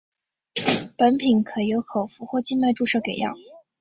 [0.97, 3.35] 本品可由口服或静脉注射给药。